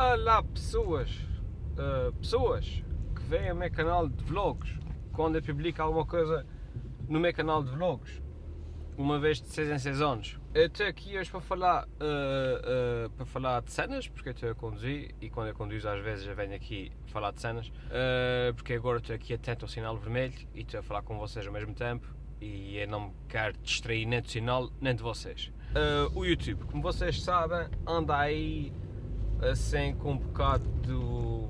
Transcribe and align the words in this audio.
Olá 0.00 0.42
pessoas, 0.42 1.10
uh, 1.76 2.10
pessoas 2.14 2.82
que 3.14 3.22
veem 3.24 3.52
o 3.52 3.54
meu 3.54 3.70
canal 3.70 4.08
de 4.08 4.24
vlogs, 4.24 4.78
quando 5.12 5.36
eu 5.36 5.42
publico 5.42 5.82
alguma 5.82 6.06
coisa 6.06 6.46
no 7.06 7.20
meu 7.20 7.34
canal 7.34 7.62
de 7.62 7.70
vlogs, 7.70 8.22
uma 8.96 9.18
vez 9.18 9.42
de 9.42 9.48
6 9.48 9.68
em 9.68 9.78
6 9.78 10.00
anos. 10.00 10.40
Eu 10.54 10.68
estou 10.68 10.86
aqui 10.86 11.18
hoje 11.18 11.30
para 11.30 11.42
falar, 11.42 11.84
uh, 11.84 13.06
uh, 13.06 13.10
para 13.10 13.26
falar 13.26 13.60
de 13.60 13.72
cenas, 13.72 14.08
porque 14.08 14.30
eu 14.30 14.32
estou 14.32 14.50
a 14.50 14.54
conduzir 14.54 15.14
e 15.20 15.28
quando 15.28 15.48
eu 15.48 15.54
conduzo 15.54 15.86
às 15.86 16.02
vezes 16.02 16.26
eu 16.26 16.34
venho 16.34 16.54
aqui 16.54 16.90
falar 17.08 17.32
de 17.32 17.42
cenas, 17.42 17.70
porque 18.56 18.72
agora 18.72 19.00
estou 19.00 19.14
aqui 19.14 19.34
atento 19.34 19.66
ao 19.66 19.68
sinal 19.68 19.98
vermelho 19.98 20.48
e 20.54 20.62
estou 20.62 20.80
a 20.80 20.82
falar 20.82 21.02
com 21.02 21.18
vocês 21.18 21.46
ao 21.46 21.52
mesmo 21.52 21.74
tempo 21.74 22.08
e 22.40 22.78
eu 22.78 22.88
não 22.88 23.08
me 23.08 23.14
quero 23.28 23.52
distrair 23.58 24.06
nem 24.06 24.22
do 24.22 24.30
sinal 24.30 24.70
nem 24.80 24.94
de 24.94 25.02
vocês. 25.02 25.52
o 26.14 26.24
YouTube, 26.24 26.64
como 26.64 26.82
vocês 26.82 27.22
sabem, 27.22 27.68
anda 27.86 28.16
aí 28.16 28.72
assim 29.42 29.94
com 29.94 30.12
um 30.12 30.18
bocado 30.18 30.68
do. 30.82 31.48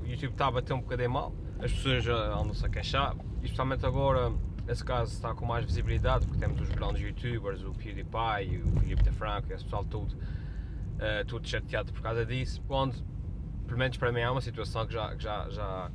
O 0.00 0.06
YouTube 0.06 0.32
está 0.32 0.46
a 0.46 0.50
bater 0.50 0.72
um 0.72 0.80
bocadinho 0.80 1.10
mal, 1.10 1.34
as 1.58 1.72
pessoas 1.72 2.04
já 2.04 2.14
andam-se 2.14 2.64
a 2.64 2.68
queixar, 2.68 3.16
especialmente 3.42 3.84
agora, 3.84 4.32
nesse 4.64 4.84
caso, 4.84 5.12
está 5.12 5.34
com 5.34 5.44
mais 5.44 5.64
visibilidade, 5.64 6.26
porque 6.26 6.38
temos 6.38 6.60
os 6.60 6.68
grandes 6.68 7.02
youtubers, 7.02 7.64
o 7.64 7.72
PewDiePie, 7.72 8.62
o 8.64 8.80
Filipe 8.80 9.02
da 9.02 9.12
Franco, 9.12 9.52
esse 9.52 9.64
pessoal 9.64 9.84
todo, 9.84 10.12
uh, 10.12 11.24
tudo 11.26 11.48
chateado 11.48 11.92
por 11.92 12.02
causa 12.02 12.24
disso, 12.24 12.62
quando, 12.68 13.04
pelo 13.66 13.78
menos 13.78 13.96
para 13.96 14.12
mim, 14.12 14.20
é 14.20 14.30
uma 14.30 14.40
situação 14.40 14.86
que 14.86 14.92
já, 14.92 15.16
que 15.16 15.22
já, 15.24 15.50
já, 15.50 15.90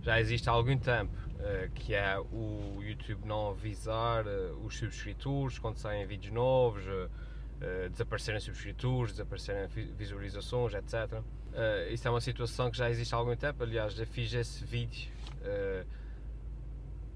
já 0.00 0.20
existe 0.20 0.48
há 0.48 0.52
algum 0.52 0.78
tempo. 0.78 1.18
Uh, 1.40 1.70
que 1.72 1.94
é 1.94 2.20
o 2.20 2.82
YouTube 2.82 3.26
não 3.26 3.48
avisar 3.48 4.26
uh, 4.26 4.62
os 4.62 4.76
subscritores 4.76 5.58
quando 5.58 5.78
saem 5.78 6.06
vídeos 6.06 6.34
novos, 6.34 6.84
uh, 7.60 7.88
desaparecerem 7.90 8.40
subscritores, 8.40 9.12
desaparecerem 9.12 9.68
visualizações, 9.96 10.74
etc. 10.74 11.12
Uh, 11.12 11.24
eh, 11.52 11.92
isso 11.92 12.06
é 12.06 12.10
uma 12.10 12.20
situação 12.20 12.70
que 12.70 12.78
já 12.78 12.88
existe 12.90 13.14
há 13.14 13.18
algum 13.18 13.34
tempo, 13.36 13.62
aliás, 13.62 13.94
já 13.94 14.06
fiz 14.06 14.32
esse 14.32 14.64
vídeo, 14.64 15.10
uh, 15.42 15.86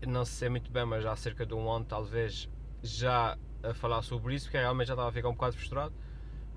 não 0.06 0.24
sei 0.24 0.48
muito 0.48 0.70
bem, 0.70 0.84
mas 0.84 1.04
há 1.06 1.16
cerca 1.16 1.46
de 1.46 1.54
um 1.54 1.70
ano 1.70 1.84
talvez, 1.84 2.48
já 2.82 3.38
a 3.62 3.72
falar 3.72 4.02
sobre 4.02 4.34
isso, 4.34 4.46
porque 4.46 4.58
realmente 4.58 4.88
já 4.88 4.94
estava 4.94 5.08
a 5.08 5.12
ficar 5.12 5.28
um 5.28 5.32
bocado 5.32 5.56
frustrado. 5.56 5.94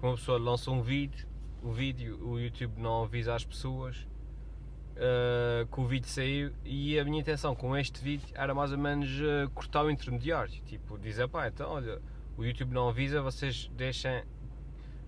Uma 0.01 0.15
pessoa 0.15 0.37
lança 0.37 0.69
um 0.69 0.81
vídeo, 0.81 1.27
o 1.63 1.71
vídeo, 1.71 2.19
o 2.21 2.39
YouTube 2.39 2.79
não 2.79 3.03
avisa 3.03 3.33
às 3.33 3.45
pessoas 3.45 4.05
uh, 4.97 5.65
que 5.67 5.79
o 5.79 5.85
vídeo 5.85 6.07
saiu 6.07 6.51
e 6.63 6.99
a 6.99 7.05
minha 7.05 7.19
intenção 7.19 7.55
com 7.55 7.75
este 7.75 8.01
vídeo 8.01 8.27
era 8.33 8.53
mais 8.53 8.71
ou 8.71 8.77
menos 8.77 9.09
uh, 9.19 9.49
cortar 9.53 9.85
o 9.85 9.89
intermediário, 9.89 10.53
tipo 10.65 10.97
dizer, 10.97 11.27
pá, 11.27 11.47
então 11.47 11.71
olha 11.71 12.01
o 12.37 12.45
YouTube 12.45 12.71
não 12.73 12.87
avisa, 12.89 13.21
vocês 13.21 13.69
deixem 13.75 14.23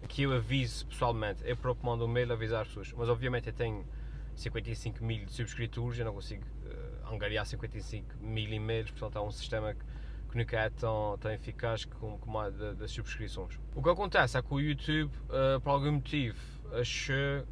que 0.08 0.24
eu 0.24 0.34
avise 0.34 0.84
pessoalmente. 0.86 1.44
Eu 1.46 1.56
próprio 1.56 1.86
mando 1.86 2.06
um 2.06 2.08
mail 2.08 2.32
avisar 2.34 2.62
as 2.62 2.68
pessoas. 2.68 2.92
Mas 2.94 3.08
obviamente 3.08 3.48
eu 3.48 3.54
tenho 3.54 3.86
55 4.36 5.04
mil 5.04 5.28
subscritores, 5.28 6.00
eu 6.00 6.06
não 6.06 6.14
consigo 6.14 6.44
uh, 6.44 7.14
angariar 7.14 7.46
55 7.46 8.18
mil 8.22 8.52
e-mails, 8.52 8.90
portanto 8.92 9.18
é 9.18 9.22
um 9.22 9.32
sistema 9.32 9.74
que, 9.74 9.86
que 10.32 10.38
nunca 10.38 10.58
é 10.58 10.70
tão, 10.70 11.18
tão 11.20 11.32
eficaz 11.32 11.86
como, 11.86 12.18
como 12.18 12.40
a 12.40 12.50
das 12.50 12.92
subscrições. 12.92 13.60
O 13.76 13.84
que 13.84 13.90
acontece 13.90 14.38
é 14.38 14.42
que 14.42 14.54
o 14.54 14.60
YouTube, 14.60 15.12
uh, 15.28 15.60
por 15.62 15.70
algum 15.70 15.94
motivo, 15.94 16.40
achou 16.74 17.46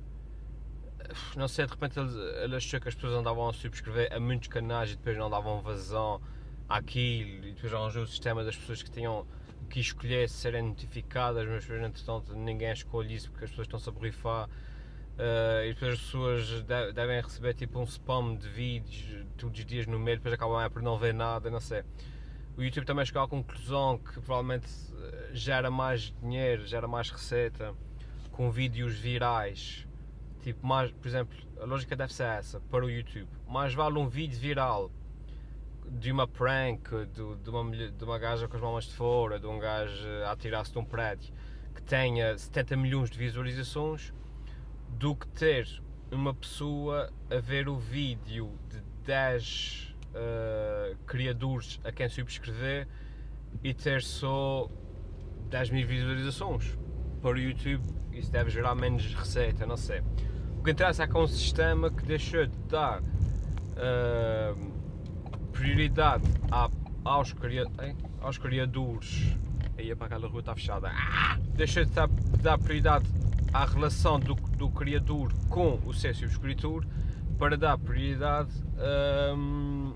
não 1.38 1.48
sei, 1.48 1.66
de 1.66 1.72
repente 1.72 1.98
ele, 2.00 2.20
ele 2.44 2.56
achou 2.56 2.80
que 2.82 2.90
as 2.90 2.96
pessoas 2.96 3.14
andavam 3.14 3.48
a 3.48 3.54
subscrever 3.54 4.12
a 4.12 4.20
muitos 4.20 4.50
canais 4.50 4.92
e 4.92 4.96
depois 4.98 5.18
não 5.18 5.30
davam 5.30 5.62
vazão 5.62 6.22
àquilo 6.68 7.48
e 7.48 7.54
depois 7.54 7.74
arranjou 7.74 8.04
o 8.04 8.08
sistema 8.08 8.44
das 8.44 8.58
pessoas 8.58 8.84
que 8.84 8.92
tinham 8.92 9.26
que 9.70 9.80
escolher 9.80 10.30
serem 10.30 10.64
notificadas, 10.64 11.48
mas 11.48 11.70
entretanto 11.70 12.36
ninguém 12.36 12.72
escolhe 12.72 13.16
isso 13.16 13.30
porque 13.32 13.46
as 13.46 13.52
pessoas 13.52 13.68
estão-se 13.68 13.90
a 13.90 13.92
borrifar. 13.92 14.50
Uh, 15.18 15.66
e 15.66 15.74
depois 15.74 15.94
as 15.94 16.00
pessoas 16.00 16.64
devem 16.94 17.20
receber 17.20 17.56
tipo 17.56 17.80
um 17.80 17.84
spam 17.84 18.36
de 18.36 18.48
vídeos 18.50 19.26
todos 19.36 19.60
os 19.60 19.66
dias 19.66 19.88
no 19.88 19.98
meio, 19.98 20.18
depois 20.18 20.34
acabam 20.34 20.62
é 20.62 20.70
por 20.70 20.82
não 20.82 20.98
ver 20.98 21.14
nada, 21.14 21.50
não 21.50 21.60
sei. 21.60 21.84
O 22.56 22.64
YouTube 22.64 22.86
também 22.86 23.06
chegou 23.06 23.22
à 23.22 23.28
conclusão 23.28 24.00
que 24.00 24.14
provavelmente 24.20 24.68
eh, 24.68 25.30
gera 25.32 25.70
mais 25.70 26.14
dinheiro, 26.22 26.66
gera 26.66 26.88
mais 26.88 27.10
receita 27.10 27.74
com 28.32 28.50
vídeos 28.50 28.96
virais. 28.96 29.88
Tipo, 30.42 30.66
mais, 30.66 30.92
por 30.92 31.08
exemplo, 31.08 31.38
a 31.60 31.66
lógica 31.66 31.96
deve 31.96 32.14
ser 32.14 32.24
essa 32.24 32.60
para 32.60 32.84
o 32.86 32.90
YouTube. 32.90 33.28
Mais 33.48 33.74
vale 33.74 33.98
um 33.98 34.08
vídeo 34.08 34.40
viral 34.40 34.92
de 35.92 36.12
uma 36.12 36.28
prank, 36.28 36.90
de, 37.14 37.36
de, 37.44 37.50
uma, 37.50 37.72
de 37.72 38.04
uma 38.04 38.20
gaja 38.20 38.48
com 38.48 38.56
as 38.56 38.62
mãos 38.62 38.86
de 38.86 38.94
fora, 38.94 39.40
de 39.40 39.48
um 39.48 39.60
gajo 39.60 40.08
a 40.26 40.32
atirar-se 40.32 40.72
de 40.72 40.80
um 40.80 40.86
prédio 40.86 41.34
que 41.76 41.82
tenha 41.84 42.38
70 42.38 42.76
milhões 42.76 43.10
de 43.10 43.18
visualizações, 43.18 44.14
do 44.90 45.16
que 45.16 45.28
ter 45.28 45.68
uma 46.12 46.34
pessoa 46.34 47.12
a 47.30 47.40
ver 47.40 47.70
o 47.70 47.78
vídeo 47.78 48.52
de 48.70 48.82
10 49.06 49.96
uh, 50.10 50.98
criadores 51.06 51.80
a 51.84 51.92
quem 51.92 52.10
subscrever 52.10 52.88
e 53.64 53.74
ter 53.74 54.02
só 54.02 54.70
10 55.50 55.70
mil 55.70 55.88
visualizações. 55.88 56.78
Para 57.22 57.36
o 57.36 57.40
YouTube 57.40 57.84
isso 58.12 58.32
deve 58.32 58.50
gerar 58.50 58.74
menos 58.74 59.14
receita, 59.14 59.66
não 59.66 59.78
sei. 59.78 60.02
O 60.60 60.64
que 60.64 60.72
interessa 60.72 61.04
é 61.04 61.08
que 61.08 61.16
é 61.16 61.20
um 61.20 61.28
sistema 61.28 61.92
que 61.92 62.04
deixou 62.04 62.46
de 62.48 62.58
dar 62.68 63.02
uh, 63.02 64.77
prioridade 65.58 66.24
aos, 67.04 67.36
aos 68.22 68.38
criadores. 68.38 69.36
Aí 69.78 69.94
para 69.96 70.06
aquela 70.06 70.28
rua 70.28 70.40
está 70.40 70.56
fechada. 70.56 70.90
Ah! 70.90 71.38
Deixa 71.56 71.84
de 71.84 71.92
dar, 71.92 72.08
de 72.08 72.38
dar 72.38 72.58
prioridade 72.58 73.06
à 73.52 73.66
relação 73.66 74.20
do, 74.20 74.36
do 74.36 74.70
criador 74.70 75.34
com 75.50 75.80
o 75.86 75.94
seu 75.94 76.14
subscritor 76.14 76.86
para 77.40 77.58
dar 77.58 77.78
prioridade 77.78 78.52
hum, 79.36 79.94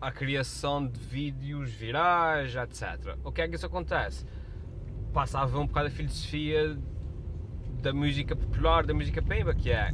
à 0.00 0.10
criação 0.10 0.86
de 0.86 0.98
vídeos 0.98 1.70
virais, 1.70 2.54
etc. 2.54 3.16
O 3.22 3.30
que 3.30 3.42
é 3.42 3.48
que 3.48 3.56
isso 3.56 3.66
acontece? 3.66 4.24
Passa 5.12 5.40
a 5.40 5.42
haver 5.42 5.58
um 5.58 5.66
bocado 5.66 5.88
a 5.88 5.90
filosofia 5.90 6.78
da 7.82 7.92
música 7.92 8.36
popular, 8.36 8.84
da 8.84 8.94
música 8.94 9.22
pemba, 9.22 9.54
que 9.54 9.70
é 9.70 9.92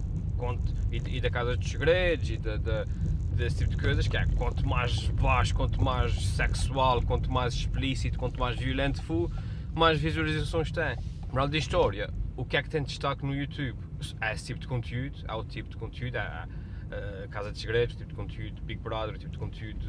e, 0.91 1.17
e 1.17 1.21
da 1.21 1.31
Casa 1.31 1.57
dos 1.57 1.69
Segredos 1.69 2.31
e 2.31 2.37
da, 2.37 2.57
da 2.57 2.87
desse 3.37 3.59
tipo 3.59 3.71
de 3.71 3.77
coisas, 3.77 4.09
que 4.09 4.17
é 4.17 4.27
quanto 4.37 4.67
mais 4.67 5.09
baixo, 5.11 5.55
quanto 5.55 5.83
mais 5.83 6.13
sexual, 6.13 7.03
quanto 7.03 7.31
mais 7.31 7.55
explícito, 7.55 8.19
quanto 8.19 8.41
mais 8.41 8.59
violento 8.59 9.03
for, 9.03 9.31
mais 9.75 10.01
visualizações 10.01 10.73
tem. 10.73 10.97
Moral 11.29 11.49
da 11.49 11.59
história, 11.59 12.11
o 12.37 12.45
que 12.45 12.57
é 12.57 12.63
que 12.63 12.71
tem 12.71 12.83
destaque 12.83 13.25
no 13.25 13.35
YouTube? 13.35 13.79
É 14.21 14.33
esse 14.33 14.47
tipo 14.47 14.59
de 14.59 14.67
conteúdo, 14.67 15.23
há 15.29 15.37
o 15.37 15.45
tipo 15.45 15.69
de 15.69 15.77
conteúdo, 15.77 16.17
há 16.17 16.49
a 17.25 17.29
Casa 17.29 17.53
de 17.53 17.59
Segredos, 17.59 17.97
tipo 17.97 18.09
de 18.09 18.15
conteúdo 18.15 18.63
Big 18.63 18.81
Brother, 18.81 19.19
tipo 19.19 19.33
de 19.33 19.39
conteúdo 19.39 19.85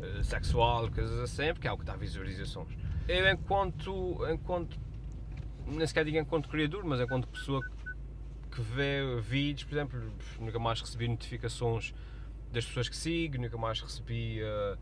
uh, 0.00 0.22
sexual, 0.22 0.90
coisas 0.90 1.18
assim, 1.18 1.52
porque 1.52 1.66
é 1.66 1.72
o 1.72 1.78
que 1.78 1.84
dá 1.84 1.96
visualizações. 1.96 2.68
Eu 3.08 3.28
enquanto, 3.30 4.18
enquanto, 4.30 4.78
nem 5.66 5.86
sequer 5.86 6.04
digo 6.04 6.18
enquanto 6.18 6.48
criador, 6.48 6.84
mas 6.84 7.00
enquanto 7.00 7.26
pessoa 7.26 7.60
que 8.50 8.60
vê 8.60 9.20
vídeos, 9.20 9.64
por 9.64 9.74
exemplo, 9.74 10.12
nunca 10.38 10.58
mais 10.58 10.80
recebi 10.80 11.08
notificações 11.08 11.94
das 12.56 12.64
pessoas 12.64 12.88
que 12.88 12.96
sigo, 12.96 13.38
nunca 13.38 13.58
mais 13.58 13.80
recebi. 13.80 14.40
Uh, 14.42 14.78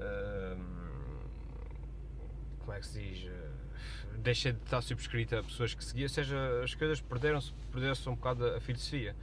uh, 0.00 0.78
como 2.60 2.72
é 2.72 2.80
que 2.80 2.86
se 2.86 3.00
diz? 3.00 3.24
Uh, 3.24 4.18
deixei 4.18 4.52
de 4.52 4.58
estar 4.60 4.80
subscrita 4.80 5.38
a 5.38 5.42
pessoas 5.42 5.74
que 5.74 5.84
seguia, 5.84 6.06
ou 6.06 6.08
seja, 6.08 6.36
as 6.64 6.74
coisas 6.74 7.00
perderam-se 7.02 7.52
perderam 7.70 7.94
um 8.06 8.14
bocado 8.14 8.46
a 8.46 8.60
filosofia 8.60 9.14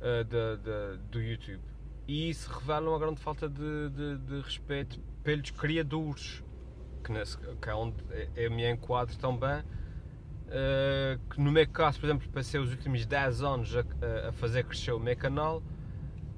uh, 0.00 0.98
do 1.10 1.20
YouTube. 1.20 1.60
E 2.06 2.30
isso 2.30 2.48
revela 2.52 2.90
uma 2.90 2.98
grande 3.00 3.20
falta 3.20 3.48
de, 3.48 3.90
de, 3.90 4.18
de 4.18 4.40
respeito 4.40 5.00
pelos 5.24 5.50
criadores, 5.50 6.42
que, 7.02 7.10
nesse, 7.10 7.36
que 7.36 7.68
é 7.68 7.74
onde 7.74 7.96
eu 8.36 8.50
me 8.50 8.70
enquadro 8.70 9.16
também. 9.18 9.60
Uh, 10.46 11.18
que 11.30 11.40
no 11.40 11.50
meu 11.50 11.66
caso, 11.66 11.98
por 11.98 12.06
exemplo, 12.06 12.28
passei 12.28 12.60
os 12.60 12.70
últimos 12.70 13.04
10 13.04 13.42
anos 13.42 13.74
a, 13.76 14.28
a 14.28 14.32
fazer 14.32 14.62
crescer 14.64 14.92
o 14.92 15.00
meu 15.00 15.16
canal 15.16 15.60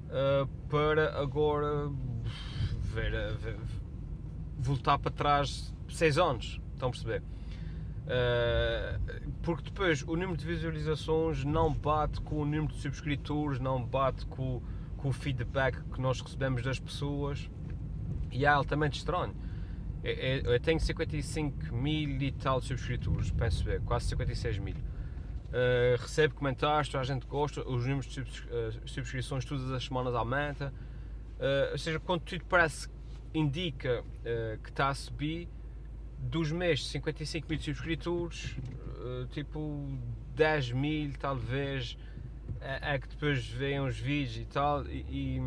uh, 0.07 0.47
para 0.69 1.19
agora 1.19 1.89
ver, 2.93 3.33
ver, 3.37 3.57
voltar 4.57 4.97
para 4.99 5.11
trás 5.11 5.73
6 5.89 6.17
anos. 6.17 6.61
Estão 6.73 6.89
a 6.89 6.91
perceber? 6.91 7.23
Uh, 8.07 9.31
porque 9.41 9.63
depois 9.63 10.01
o 10.03 10.15
número 10.15 10.37
de 10.37 10.45
visualizações 10.45 11.43
não 11.43 11.73
bate 11.73 12.21
com 12.21 12.37
o 12.37 12.45
número 12.45 12.67
de 12.67 12.79
subscritores, 12.79 13.59
não 13.59 13.83
bate 13.83 14.25
com, 14.27 14.61
com 14.95 15.09
o 15.09 15.13
feedback 15.13 15.81
que 15.91 15.99
nós 15.99 16.21
recebemos 16.21 16.63
das 16.63 16.79
pessoas 16.79 17.49
e 18.31 18.45
é 18.45 18.47
altamente 18.47 18.97
estranho. 18.97 19.35
Eu, 20.03 20.53
eu 20.53 20.59
tenho 20.59 20.79
55 20.79 21.75
mil 21.75 22.21
e 22.21 22.31
tal 22.31 22.61
subscritores, 22.61 23.29
penso 23.31 23.63
ver, 23.63 23.81
quase 23.81 24.05
56 24.07 24.59
mil. 24.59 24.75
Uh, 25.47 26.01
recebe 26.01 26.33
comentários, 26.33 26.89
toda 26.89 27.01
a 27.01 27.05
gente 27.05 27.25
gosta, 27.25 27.61
os 27.61 27.85
números 27.85 28.07
de 28.07 28.21
uh, 28.21 28.25
subscrições 28.85 29.45
todas 29.45 29.71
as 29.71 29.85
semanas 29.85 30.13
aumenta. 30.13 30.73
Uh, 31.39 31.71
ou 31.71 31.77
seja, 31.77 31.99
quando 31.99 32.21
tudo 32.21 32.43
parece 32.45 32.89
indica 33.33 34.03
que 34.63 34.69
está 34.69 34.89
a 34.89 34.93
subir, 34.95 35.47
dos 36.17 36.51
meses 36.51 36.87
55 36.87 37.47
mil 37.49 37.59
subscritores, 37.59 38.55
uh, 38.97 39.27
tipo 39.27 39.87
10 40.35 40.71
mil 40.71 41.13
talvez, 41.19 41.97
é, 42.61 42.95
é, 42.95 42.99
que 42.99 43.07
depois 43.07 43.45
veem 43.47 43.79
os 43.79 43.97
vídeos 43.97 44.37
e 44.37 44.45
tal, 44.45 44.85
e, 44.87 45.05
e 45.09 45.41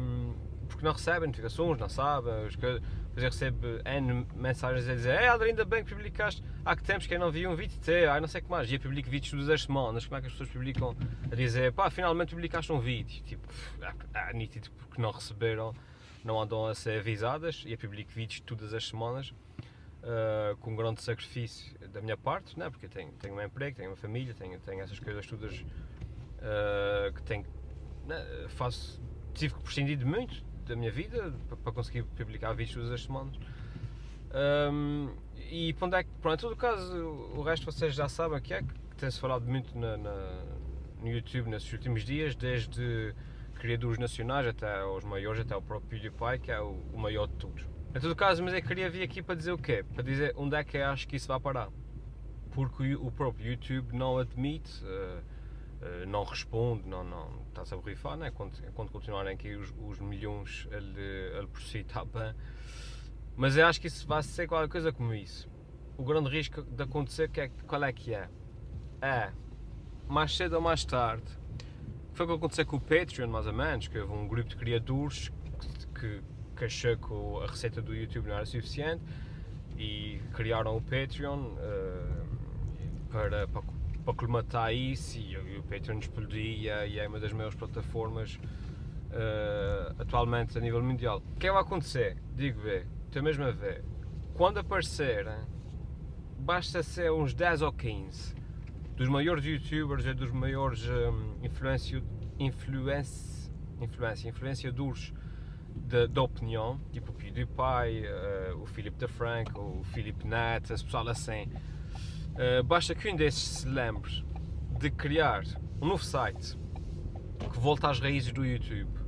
porque 0.70 0.84
não 0.84 0.92
recebem 0.92 1.26
notificações, 1.26 1.78
não 1.78 1.88
sabem, 1.88 2.32
as 2.46 2.56
coisas, 2.56 2.80
depois 2.80 3.24
eu 3.24 3.30
recebo 3.30 3.66
N 3.84 4.26
mensagens 4.34 4.88
a 4.88 4.94
dizer, 4.94 5.20
é 5.20 5.28
André, 5.28 5.48
ainda 5.48 5.64
bem 5.64 5.84
que 5.84 5.92
publicaste, 5.92 6.42
há 6.64 6.76
que 6.76 6.82
tempos 6.82 7.06
que 7.06 7.18
não 7.18 7.30
vi 7.30 7.46
um 7.46 7.54
vídeo 7.54 7.78
teu, 7.80 8.10
ai 8.10 8.20
não 8.20 8.28
sei 8.28 8.40
o 8.40 8.44
que 8.44 8.50
mais, 8.50 8.70
e 8.70 8.74
eu 8.74 8.80
publico 8.80 9.10
vídeos 9.10 9.30
todas 9.32 9.48
as 9.50 9.62
semanas, 9.62 10.06
como 10.06 10.16
é 10.16 10.20
que 10.20 10.28
as 10.28 10.32
pessoas 10.32 10.48
publicam 10.48 10.96
a 11.30 11.34
dizer, 11.34 11.72
pá, 11.72 11.90
finalmente 11.90 12.30
publicaste 12.30 12.72
um 12.72 12.80
vídeo, 12.80 13.22
tipo, 13.24 13.46
é, 13.82 14.30
é 14.30 14.32
nítido 14.32 14.70
porque 14.70 15.02
não 15.02 15.10
receberam, 15.10 15.74
não 16.24 16.40
andam 16.40 16.66
a 16.66 16.74
ser 16.74 17.00
avisadas, 17.00 17.64
e 17.66 17.72
eu 17.72 17.78
publico 17.78 18.10
vídeos 18.12 18.40
todas 18.40 18.72
as 18.72 18.86
semanas, 18.86 19.34
uh, 20.02 20.56
com 20.58 20.72
um 20.72 20.76
grande 20.76 21.02
sacrifício 21.02 21.76
da 21.88 22.00
minha 22.00 22.16
parte, 22.16 22.58
né? 22.58 22.70
porque 22.70 22.88
tenho, 22.88 23.12
tenho 23.12 23.34
um 23.34 23.42
emprego, 23.42 23.76
tenho 23.76 23.90
uma 23.90 23.96
família, 23.96 24.34
tenho, 24.34 24.58
tenho 24.60 24.82
essas 24.82 24.98
coisas 24.98 25.26
todas 25.26 25.52
uh, 25.58 27.12
que 27.12 27.22
tenho, 27.22 27.44
né? 28.06 28.24
faço, 28.48 29.02
tive 29.34 29.54
que 29.54 29.62
prescindir 29.62 29.96
de 29.96 30.04
muito 30.04 30.49
da 30.70 30.76
minha 30.76 30.90
vida 30.90 31.34
para 31.62 31.72
conseguir 31.72 32.04
publicar 32.04 32.52
vídeos 32.52 32.76
todas 32.76 32.92
as 32.92 33.02
semanas. 33.02 33.36
Um, 34.72 35.10
e 35.50 35.74
onde 35.80 35.96
é 35.96 36.04
que, 36.04 36.10
pronto, 36.22 36.38
em 36.38 36.48
todo 36.48 36.56
caso, 36.56 36.94
o 37.34 37.42
resto 37.42 37.66
vocês 37.66 37.94
já 37.94 38.08
sabem 38.08 38.40
que 38.40 38.54
é 38.54 38.62
que 38.62 38.96
tem-se 38.96 39.18
falado 39.18 39.44
muito 39.44 39.76
na, 39.76 39.96
na, 39.96 40.44
no 41.00 41.08
YouTube 41.08 41.50
nesses 41.50 41.72
últimos 41.72 42.04
dias, 42.04 42.36
desde 42.36 43.14
criadores 43.54 43.98
nacionais 43.98 44.46
até 44.46 44.84
os 44.84 45.04
maiores, 45.04 45.40
até 45.40 45.56
o 45.56 45.60
próprio 45.60 46.00
PewDiePie, 46.00 46.38
que 46.40 46.52
é 46.52 46.60
o, 46.60 46.78
o 46.92 46.98
maior 46.98 47.26
de 47.26 47.34
todos. 47.34 47.66
Em 47.94 47.98
todo 47.98 48.14
caso, 48.14 48.42
mas 48.44 48.54
eu 48.54 48.62
queria 48.62 48.88
vir 48.88 49.02
aqui 49.02 49.20
para 49.20 49.34
dizer 49.34 49.50
o 49.50 49.58
quê? 49.58 49.84
Para 49.92 50.04
dizer 50.04 50.32
onde 50.36 50.54
é 50.54 50.62
que 50.62 50.76
eu 50.76 50.86
acho 50.86 51.08
que 51.08 51.16
isso 51.16 51.26
vai 51.26 51.40
parar. 51.40 51.68
Porque 52.52 52.94
o 52.94 53.10
próprio 53.10 53.50
YouTube 53.52 53.92
não 53.96 54.18
admite, 54.18 54.84
uh, 54.84 55.22
uh, 55.82 56.06
não 56.06 56.24
responde, 56.24 56.88
não, 56.88 57.04
não 57.04 57.42
está-se 57.48 57.74
a 57.74 57.76
borrifar, 57.76 58.16
né? 58.16 58.30
quando, 58.30 58.52
quando 58.72 58.90
continuarem 58.90 59.34
aqui 59.34 59.54
os, 59.54 59.72
os 59.78 60.00
milhões 60.00 60.68
a 60.72 60.78
lhe, 60.78 61.38
a 61.38 61.42
lhe 61.42 61.80
está 61.80 62.04
bem. 62.04 62.34
Mas 63.36 63.56
eu 63.56 63.66
acho 63.66 63.80
que 63.80 63.86
isso 63.86 64.06
vai 64.06 64.22
ser 64.22 64.46
qualquer 64.46 64.68
coisa 64.68 64.92
como 64.92 65.14
isso. 65.14 65.48
O 65.96 66.04
grande 66.04 66.30
risco 66.30 66.62
de 66.62 66.82
acontecer, 66.82 67.28
que 67.28 67.40
é, 67.40 67.48
qual 67.66 67.84
é 67.84 67.92
que 67.92 68.14
é? 68.14 68.28
É, 69.00 69.32
mais 70.08 70.36
cedo 70.36 70.54
ou 70.54 70.60
mais 70.60 70.84
tarde, 70.84 71.24
foi 72.12 72.26
o 72.26 72.28
que 72.28 72.34
aconteceu 72.34 72.66
com 72.66 72.76
o 72.76 72.80
Patreon, 72.80 73.28
mais 73.28 73.46
ou 73.46 73.52
menos, 73.52 73.88
que 73.88 73.98
houve 73.98 74.12
um 74.12 74.28
grupo 74.28 74.48
de 74.48 74.56
criadores 74.56 75.30
que 75.98 76.22
que 76.60 76.66
achou 76.66 76.96
que 76.98 77.44
a 77.44 77.46
receita 77.46 77.80
do 77.80 77.94
YouTube 77.94 78.28
não 78.28 78.34
era 78.34 78.44
suficiente 78.44 79.02
e 79.78 80.20
criaram 80.34 80.76
o 80.76 80.82
Patreon 80.82 81.54
uh, 81.54 82.26
para, 83.10 83.48
para, 83.48 83.62
para 84.04 84.14
colmatar 84.14 84.74
isso 84.74 85.18
e, 85.18 85.32
e, 85.32 85.58
o 85.58 85.62
Patreon 85.62 85.98
explodia 85.98 86.86
e 86.86 86.98
é 86.98 87.06
uma 87.06 87.20
das 87.20 87.32
maiores 87.32 87.54
plataformas 87.54 88.36
uh, 88.36 89.94
atualmente 89.98 90.56
a 90.56 90.60
nível 90.60 90.82
mundial. 90.82 91.18
O 91.18 91.38
que 91.38 91.46
é 91.46 91.50
que 91.50 91.52
vai 91.52 91.62
acontecer? 91.62 92.16
Digo 92.34 92.60
ver, 92.60 92.86
estou 93.06 93.22
mesmo 93.22 93.44
a 93.44 93.50
ver. 93.50 93.84
Quando 94.34 94.58
aparecer, 94.58 95.26
basta 96.38 96.82
ser 96.82 97.12
uns 97.12 97.34
10 97.34 97.62
ou 97.62 97.72
15 97.72 98.34
dos 98.96 99.08
maiores 99.08 99.44
youtubers 99.44 100.04
e 100.04 100.12
dos 100.12 100.30
maiores 100.30 100.86
um, 100.86 101.42
influenci, 101.42 102.02
influence, 102.38 103.50
influência, 103.80 104.28
influenciadores 104.28 105.12
da, 105.74 106.22
opinião, 106.22 106.78
tipo 106.92 107.10
o 107.10 107.14
PewDiePie, 107.14 108.06
uh, 108.52 108.62
o 108.62 108.66
Philip 108.66 108.96
DeFranco, 108.98 109.60
o 109.60 109.84
Philip 109.84 110.26
Nat, 110.26 110.70
esse 110.70 110.84
pessoal 110.84 111.08
assim. 111.08 111.48
Uh, 112.34 112.62
basta 112.62 112.94
que 112.94 113.08
um 113.10 113.16
desses 113.16 113.42
se 113.42 113.68
lembre 113.68 114.24
de 114.78 114.90
criar 114.90 115.42
um 115.80 115.88
novo 115.88 116.04
site 116.04 116.58
que 117.52 117.58
volta 117.58 117.90
às 117.90 118.00
raízes 118.00 118.32
do 118.32 118.44
YouTube. 118.44 119.00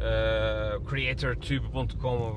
Uh, 0.00 0.80
creatortube.com, 0.86 2.32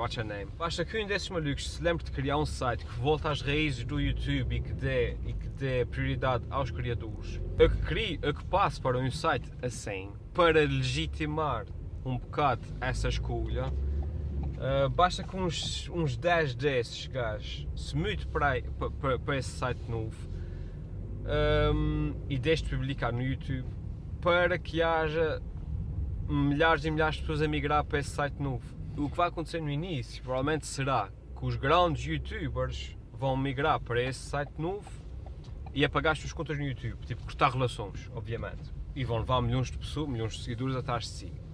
what's 0.00 0.16
your 0.16 0.24
name? 0.24 0.50
Basta 0.56 0.84
que 0.86 0.98
um 0.98 1.06
desses 1.06 1.28
malucos 1.28 1.72
se 1.72 1.82
lembre 1.82 2.02
de 2.02 2.10
criar 2.10 2.38
um 2.38 2.46
site 2.46 2.84
que 2.84 2.98
volta 2.98 3.30
às 3.30 3.42
raízes 3.42 3.84
do 3.84 4.00
YouTube 4.00 4.56
e 4.56 4.60
que 4.60 4.72
dê, 4.72 5.16
e 5.26 5.34
que 5.34 5.48
dê 5.50 5.84
prioridade 5.84 6.44
aos 6.48 6.70
criadores. 6.70 7.42
Eu 7.58 7.68
que 7.68 7.76
crie, 7.82 8.18
eu 8.22 8.32
que 8.32 8.44
passe 8.44 8.80
para 8.80 8.96
um 8.96 9.10
site 9.10 9.50
assim 9.60 10.12
para 10.32 10.60
legitimar 10.60 11.66
um 12.04 12.16
bocado 12.16 12.62
essa 12.80 13.08
escolha. 13.08 13.72
Uh, 14.58 14.88
basta 14.90 15.22
que 15.22 15.36
uns, 15.36 15.88
uns 15.88 16.16
10 16.16 16.56
desses 16.56 17.06
gajos 17.06 17.68
se 17.76 17.96
mudem 17.96 18.26
para, 18.26 18.60
para, 19.00 19.16
para, 19.16 19.36
esse 19.36 19.50
site 19.50 19.88
novo 19.88 20.16
um, 21.72 22.12
e 22.28 22.36
de 22.36 22.64
publicar 22.64 23.12
no 23.12 23.22
YouTube 23.22 23.68
para 24.20 24.58
que 24.58 24.82
haja 24.82 25.40
milhares 26.28 26.84
e 26.84 26.90
milhares 26.90 27.14
de 27.14 27.20
pessoas 27.20 27.40
a 27.40 27.46
migrar 27.46 27.84
para 27.84 28.00
esse 28.00 28.10
site 28.10 28.42
novo. 28.42 28.64
O 28.96 29.08
que 29.08 29.16
vai 29.16 29.28
acontecer 29.28 29.62
no 29.62 29.70
início 29.70 30.20
provavelmente 30.24 30.66
será 30.66 31.08
que 31.38 31.46
os 31.46 31.54
grandes 31.54 32.04
youtubers 32.04 32.96
vão 33.12 33.36
migrar 33.36 33.78
para 33.78 34.02
esse 34.02 34.18
site 34.18 34.54
novo 34.58 34.90
e 35.72 35.84
apagar 35.84 36.14
as 36.14 36.18
suas 36.18 36.32
contas 36.32 36.58
no 36.58 36.64
YouTube, 36.64 37.06
tipo 37.06 37.22
cortar 37.22 37.52
relações, 37.52 38.10
obviamente. 38.12 38.74
E 38.96 39.04
vão 39.04 39.18
levar 39.18 39.40
milhões 39.40 39.70
de 39.70 39.78
pessoas, 39.78 40.08
milhões 40.08 40.32
de 40.32 40.42
seguidores 40.42 40.74
atrás 40.74 41.04
de 41.04 41.10
si 41.10 41.47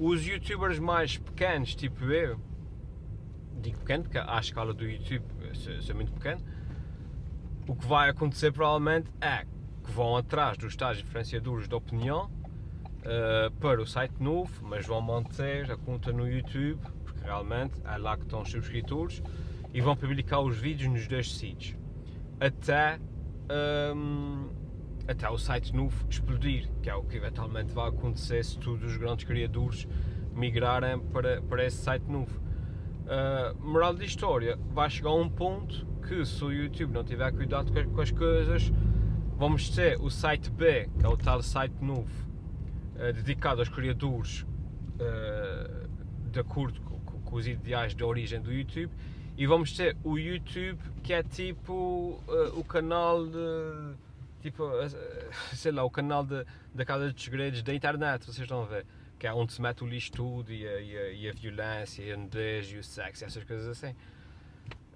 os 0.00 0.26
youtubers 0.26 0.78
mais 0.78 1.18
pequenos, 1.18 1.74
tipo 1.74 2.06
eu, 2.06 2.40
digo 3.60 3.78
pequeno 3.80 4.04
porque 4.04 4.16
à 4.16 4.40
escala 4.40 4.72
do 4.72 4.88
YouTube 4.88 5.22
sou 5.52 5.94
muito 5.94 6.10
pequeno, 6.12 6.40
o 7.68 7.76
que 7.76 7.86
vai 7.86 8.08
acontecer 8.08 8.50
provavelmente 8.50 9.10
é 9.20 9.44
que 9.84 9.90
vão 9.90 10.16
atrás 10.16 10.56
dos 10.56 10.74
tais 10.74 11.00
influenciadores 11.00 11.68
de 11.68 11.74
opinião 11.74 12.30
uh, 13.00 13.50
para 13.60 13.82
o 13.82 13.86
site 13.86 14.14
novo, 14.18 14.50
mas 14.66 14.86
vão 14.86 15.02
manter 15.02 15.70
a 15.70 15.76
conta 15.76 16.10
no 16.10 16.26
YouTube, 16.26 16.80
porque 17.04 17.22
realmente 17.22 17.74
é 17.84 17.96
lá 17.98 18.16
que 18.16 18.22
estão 18.22 18.40
os 18.40 18.50
subscritores, 18.50 19.22
e 19.74 19.82
vão 19.82 19.94
publicar 19.94 20.40
os 20.40 20.56
vídeos 20.56 20.90
nos 20.90 21.06
dois 21.06 21.30
sítios. 21.30 21.78
Até 22.40 22.98
um, 23.94 24.48
até 25.10 25.28
o 25.28 25.36
site 25.36 25.74
novo 25.74 26.06
explodir, 26.08 26.70
que 26.82 26.88
é 26.88 26.94
o 26.94 27.02
que 27.02 27.16
eventualmente 27.16 27.72
vai 27.72 27.88
acontecer 27.88 28.44
se 28.44 28.58
todos 28.58 28.84
os 28.84 28.96
grandes 28.96 29.24
criadores 29.24 29.88
migrarem 30.34 30.98
para, 30.98 31.42
para 31.42 31.66
esse 31.66 31.78
site 31.78 32.04
novo. 32.04 32.40
Uh, 33.06 33.60
moral 33.60 33.92
da 33.92 34.04
história, 34.04 34.56
vai 34.72 34.88
chegar 34.88 35.10
a 35.10 35.14
um 35.14 35.28
ponto 35.28 35.84
que 36.06 36.24
se 36.24 36.44
o 36.44 36.52
YouTube 36.52 36.92
não 36.92 37.02
tiver 37.02 37.32
cuidado 37.32 37.72
com 37.72 38.00
as 38.00 38.12
coisas, 38.12 38.72
vamos 39.36 39.68
ter 39.70 40.00
o 40.00 40.08
site 40.08 40.48
B, 40.48 40.88
que 40.98 41.04
é 41.04 41.08
o 41.08 41.16
tal 41.16 41.42
site 41.42 41.74
novo, 41.82 42.28
uh, 42.94 43.12
dedicado 43.12 43.60
aos 43.60 43.68
criadores 43.68 44.42
uh, 44.42 45.88
de 46.30 46.38
acordo 46.38 46.80
com, 46.82 47.00
com, 47.00 47.36
os 47.36 47.48
ideais 47.48 47.96
de 47.96 48.04
origem 48.04 48.40
do 48.40 48.52
YouTube, 48.52 48.92
e 49.36 49.44
vamos 49.44 49.72
ter 49.76 49.96
o 50.04 50.16
YouTube 50.16 50.78
que 51.02 51.12
é 51.12 51.22
tipo 51.22 52.20
o 52.54 52.62
canal 52.62 53.26
de 53.26 53.96
tipo, 54.40 54.64
sei 55.54 55.72
lá, 55.72 55.84
o 55.84 55.90
canal 55.90 56.24
de, 56.24 56.44
da 56.74 56.84
Casa 56.84 57.12
dos 57.12 57.22
Segredos 57.22 57.62
da 57.62 57.74
internet, 57.74 58.24
vocês 58.24 58.38
estão 58.38 58.62
a 58.62 58.66
ver, 58.66 58.86
que 59.18 59.26
é 59.26 59.32
onde 59.32 59.52
se 59.52 59.60
mete 59.60 59.84
o 59.84 59.86
lixo 59.86 60.12
tudo 60.12 60.52
e 60.52 60.66
a, 60.66 60.80
e 60.80 60.96
a, 60.96 61.10
e 61.12 61.28
a 61.28 61.32
violência, 61.32 62.02
e 62.02 62.12
a 62.12 62.16
nudez 62.16 62.72
e 62.72 62.78
o 62.78 62.84
sexo 62.84 63.24
essas 63.24 63.44
coisas 63.44 63.68
assim. 63.68 63.94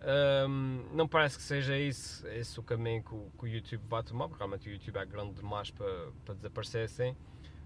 Um, 0.06 0.84
não 0.92 1.08
parece 1.08 1.38
que 1.38 1.42
seja 1.42 1.78
isso, 1.78 2.26
esse 2.28 2.60
o 2.60 2.62
caminho 2.62 3.02
que 3.02 3.14
o, 3.14 3.30
que 3.38 3.44
o, 3.44 3.48
YouTube 3.48 3.82
vai 3.88 4.02
tomar, 4.02 4.28
porque 4.28 4.42
realmente 4.42 4.68
o 4.68 4.72
YouTube 4.72 4.98
é 4.98 5.06
grande 5.06 5.32
demais 5.34 5.70
para, 5.70 6.10
para 6.24 6.34
desaparecer 6.34 6.84
assim. 6.84 7.16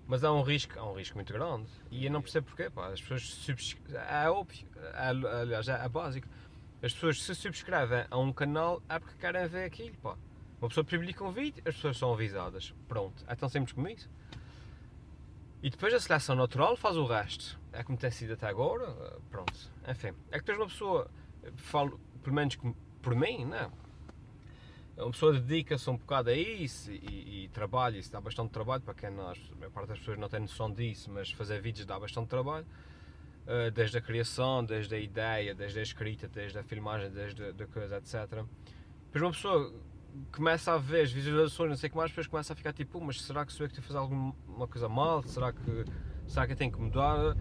Mas 0.06 0.25
há 0.25 0.32
um 0.32 0.42
risco, 0.42 0.78
há 0.78 0.88
um 0.88 0.94
risco 0.94 1.16
muito 1.16 1.32
grande. 1.32 1.68
E 1.90 2.06
eu 2.06 2.12
não 2.12 2.23
percebo 2.23 2.47
porquê, 2.47 2.70
pá. 2.70 2.88
As 2.88 3.00
pessoas 3.00 3.23
subscrevem, 3.23 4.00
é 4.08 4.30
óbvio, 4.30 4.66
é, 4.94 5.08
aliás, 5.40 5.68
é, 5.68 5.85
é 5.85 5.88
básico. 5.88 6.28
As 6.80 6.92
pessoas 6.92 7.23
se 7.23 7.35
subscrevem 7.35 8.06
a 8.08 8.18
um 8.18 8.32
canal 8.32 8.80
é 8.88 8.99
porque 8.99 9.16
querem 9.18 9.47
ver 9.49 9.64
aquilo, 9.64 9.97
pá. 9.97 10.16
Uma 10.61 10.69
pessoa 10.69 10.85
publica 10.85 11.25
um 11.25 11.31
vídeo, 11.31 11.62
as 11.67 11.75
pessoas 11.77 11.97
são 11.97 12.12
avisadas. 12.12 12.75
Pronto, 12.88 13.25
é 13.29 13.35
tão 13.37 13.49
simples 13.49 13.73
como 13.73 13.88
isso. 13.88 14.11
E 15.62 15.71
depois 15.71 15.93
a 15.95 16.00
seleção 16.00 16.35
natural 16.37 16.77
faz 16.77 16.97
o 16.97 17.05
resto. 17.05 17.59
É 17.73 17.83
como 17.83 17.99
tem 17.99 18.11
sido 18.11 18.33
até 18.33 18.47
agora. 18.49 18.85
Eh, 18.88 19.19
pronto, 19.31 19.55
enfim. 19.88 20.12
É 20.31 20.38
que 20.38 20.45
depois 20.45 20.59
uma 20.59 20.67
pessoa, 20.67 21.11
falo, 21.57 22.00
pelo 22.23 22.35
menos 22.35 22.57
por 23.03 23.15
mim, 23.15 23.45
não 23.45 23.73
Uma 24.97 25.12
pessoa 25.12 25.33
dedica-se 25.33 25.88
um 25.88 25.97
bocado 25.97 26.31
a 26.31 26.35
isso 26.35 26.91
e, 26.91 27.45
e 27.45 27.49
trabalha, 27.49 27.99
isso 27.99 28.11
dá 28.11 28.21
bastante 28.21 28.50
trabalho 28.50 28.83
para 28.83 28.95
quem 28.95 29.11
nós, 29.11 29.38
a 29.53 29.57
maior 29.57 29.71
parte 29.71 29.88
das 29.88 29.99
pessoas 29.99 30.19
não 30.19 30.29
tem 30.29 30.41
noção 30.41 30.73
disso, 30.73 31.11
mas 31.11 31.31
fazer 31.31 31.61
vídeos 31.61 31.87
dá 31.87 31.99
bastante 31.99 32.29
trabalho. 32.29 32.67
Uh, 33.47 33.71
desde 33.71 33.97
a 33.97 34.00
criação, 34.00 34.62
desde 34.62 34.95
a 34.95 34.99
ideia, 34.99 35.55
desde 35.55 35.79
a 35.79 35.83
escrita, 35.83 36.29
desde 36.29 36.59
a 36.59 36.62
filmagem, 36.62 37.11
desde 37.11 37.43
a, 37.43 37.67
coisa, 37.67 37.97
etc. 37.97 38.45
Depois 39.07 39.23
uma 39.23 39.31
pessoa 39.31 39.73
começa 40.33 40.73
a 40.73 40.79
ver 40.79 41.03
as 41.03 41.12
visualizações, 41.12 41.71
não 41.71 41.77
sei 41.77 41.88
o 41.88 41.91
que 41.91 41.97
mais, 41.97 42.11
depois 42.11 42.27
começa 42.27 42.53
a 42.53 42.57
ficar 42.57 42.73
tipo, 42.73 43.00
mas 43.00 43.21
será 43.23 43.45
que 43.45 43.53
sou 43.53 43.65
eu 43.65 43.71
que 43.71 43.79
estou 43.79 43.85
a 43.85 43.87
fazer 43.87 43.99
alguma 43.99 44.67
coisa 44.69 44.88
mal? 44.88 45.23
Será 45.23 45.53
que, 45.53 45.85
será 46.27 46.47
que 46.47 46.53
eu 46.53 46.57
tenho 46.57 46.73
que 46.73 46.81
mudar? 46.81 47.37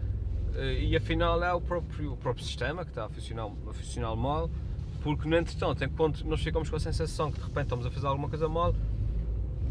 Eh, 0.54 0.84
e 0.84 0.96
afinal 0.96 1.42
é 1.42 1.52
o 1.52 1.60
próprio, 1.60 2.12
o 2.12 2.16
próprio 2.16 2.44
sistema 2.44 2.84
que 2.84 2.90
está 2.90 3.04
a 3.04 3.08
funcionar, 3.08 3.46
a 3.46 3.72
funcionar 3.72 4.16
mal, 4.16 4.50
Porque 5.02 5.28
no 5.28 5.36
entretanto, 5.36 5.84
enquanto 5.84 6.24
nós 6.24 6.42
ficamos 6.42 6.68
com 6.68 6.76
a 6.76 6.80
sensação 6.80 7.30
que 7.30 7.38
de 7.38 7.46
repente 7.46 7.64
estamos 7.64 7.86
a 7.86 7.90
fazer 7.90 8.06
alguma 8.06 8.28
coisa 8.28 8.48
mal, 8.48 8.74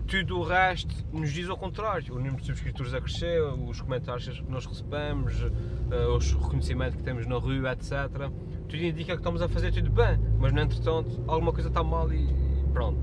tudo 0.08 0.40
o 0.40 0.44
resto 0.44 0.96
nos 1.12 1.34
diz 1.34 1.50
ao 1.50 1.58
contrário. 1.58 2.16
O 2.16 2.18
número 2.18 2.38
de 2.38 2.46
subscritores 2.46 2.94
a 2.94 3.02
crescer, 3.02 3.42
os 3.42 3.82
comentários 3.82 4.40
que 4.40 4.50
nós 4.50 4.66
recebemos, 4.66 5.42
uh, 5.44 6.16
os 6.16 6.32
reconhecimentos 6.32 6.96
que 6.96 7.04
temos 7.04 7.28
na 7.28 7.36
rua, 7.36 7.74
etc. 7.74 8.32
Tudo 8.70 8.84
indica 8.84 9.14
que 9.14 9.20
estamos 9.20 9.42
a 9.42 9.50
fazer 9.50 9.74
tudo 9.74 9.90
bem, 9.90 10.18
mas 10.40 10.54
no 10.54 10.62
entretanto 10.62 11.22
alguma 11.28 11.52
coisa 11.52 11.68
está 11.68 11.84
mal 11.84 12.12
e, 12.14 12.47
pronto. 12.78 13.02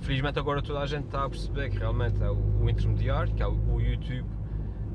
Felizmente 0.00 0.38
agora 0.38 0.60
toda 0.60 0.80
a 0.80 0.86
gente 0.86 1.06
está 1.06 1.24
a 1.24 1.30
perceber 1.30 1.70
que 1.70 1.78
realmente 1.78 2.22
é 2.22 2.30
o, 2.30 2.36
o 2.60 2.68
intermediário, 2.68 3.34
que 3.34 3.42
é 3.42 3.46
o, 3.46 3.52
o, 3.52 3.80
YouTube, 3.80 4.28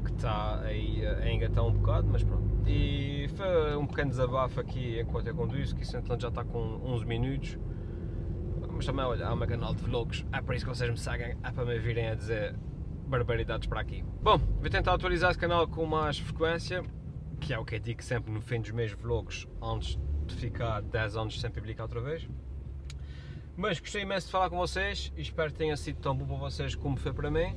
que 0.05 0.11
está 0.11 0.59
aí 0.59 1.03
a 1.03 1.31
engatar 1.31 1.65
um 1.65 1.73
bocado, 1.73 2.07
mas 2.11 2.23
pronto. 2.23 2.47
E 2.67 3.27
foi 3.35 3.75
um 3.75 3.87
pequeno 3.87 4.11
desabafo 4.11 4.59
aqui 4.59 4.99
enquanto 4.99 5.25
eu 5.25 5.33
conduzo, 5.33 5.75
que 5.75 5.81
isso 5.81 5.97
entretanto 5.97 6.21
já 6.21 6.27
está 6.27 6.43
com 6.43 6.79
11 6.83 7.05
minutos 7.05 7.57
mas 8.71 8.85
também 8.85 9.03
olha, 9.03 9.27
há 9.27 9.33
um 9.33 9.39
canal 9.39 9.73
de 9.73 9.83
vlogs, 9.83 10.25
é 10.31 10.41
para 10.41 10.55
isso 10.55 10.63
que 10.63 10.73
vocês 10.73 10.89
me 10.89 10.97
seguem, 10.97 11.35
é 11.43 11.51
para 11.51 11.65
me 11.65 11.77
virem 11.79 12.07
a 12.07 12.15
dizer 12.15 12.55
barbaridades 13.07 13.67
para 13.67 13.81
aqui. 13.81 14.05
Bom, 14.21 14.37
vou 14.37 14.69
tentar 14.69 14.93
atualizar 14.93 15.31
esse 15.31 15.39
canal 15.39 15.67
com 15.67 15.85
mais 15.85 16.17
frequência, 16.17 16.81
que 17.41 17.53
é 17.53 17.59
o 17.59 17.65
que 17.65 17.75
eu 17.75 17.79
digo 17.79 18.01
sempre 18.01 18.31
no 18.31 18.39
fim 18.39 18.61
dos 18.61 18.71
meus 18.71 18.93
vlogs, 18.93 19.45
antes 19.61 19.99
de 20.27 20.35
ficar 20.35 20.81
10 20.81 21.17
anos 21.17 21.41
sem 21.41 21.51
publicar 21.51 21.83
outra 21.83 21.99
vez. 21.99 22.29
Mas 23.59 23.77
gostei 23.77 24.03
imenso 24.03 24.27
de 24.27 24.31
falar 24.31 24.49
com 24.49 24.55
vocês 24.55 25.11
espero 25.17 25.51
que 25.51 25.57
tenha 25.57 25.75
sido 25.75 25.99
tão 25.99 26.15
bom 26.15 26.25
para 26.25 26.37
vocês 26.37 26.75
como 26.75 26.95
foi 26.95 27.11
para 27.11 27.29
mim. 27.29 27.53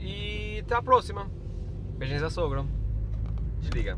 E 0.00 0.58
até 0.58 0.74
à 0.74 0.82
próxima. 0.82 1.30
Beijinhos 1.96 2.24
à 2.24 2.28
sogra. 2.28 2.66
Desliga. 3.60 3.96